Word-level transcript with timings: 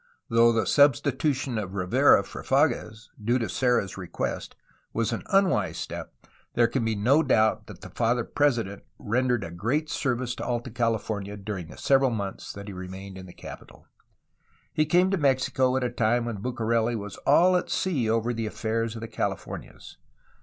Though 0.29 0.51
the 0.51 0.65
substitution 0.65 1.59
of 1.59 1.75
Rivera 1.75 2.23
for 2.23 2.41
Fages, 2.41 3.09
due 3.23 3.37
to 3.37 3.47
Serra's 3.47 3.97
request, 3.99 4.55
was 4.93 5.13
an 5.13 5.21
unwise 5.27 5.77
step, 5.77 6.11
there 6.55 6.67
can 6.67 6.83
be 6.83 6.95
no 6.95 7.21
doubt 7.21 7.67
that 7.67 7.81
the 7.81 7.89
Father 7.91 8.23
BUCARELI'S 8.23 8.57
ATTENTION 8.57 8.79
TO 8.79 8.83
LOCAL 8.83 8.87
PROBLEMS 8.95 8.95
289 8.97 8.97
President 8.97 9.11
rendered 9.37 9.43
a 9.43 9.57
great 9.61 9.89
service 9.91 10.33
to 10.33 10.43
Alta 10.43 10.71
California 10.71 11.37
during 11.37 11.67
the 11.67 11.77
several 11.77 12.09
months 12.09 12.51
that 12.53 12.67
he 12.67 12.73
remained 12.73 13.19
in 13.19 13.27
the 13.27 13.31
capital. 13.31 13.85
He 14.73 14.87
came 14.87 15.11
to 15.11 15.17
Mexico 15.17 15.77
at 15.77 15.83
a 15.83 15.91
time 15.91 16.25
when 16.25 16.37
Bucareli 16.41 16.95
was 16.95 17.17
all 17.17 17.55
at 17.55 17.69
sea 17.69 18.09
over 18.09 18.33
the 18.33 18.47
affairs 18.47 18.95
of 18.95 19.01
the 19.01 19.07
Cahfornias. 19.07 19.97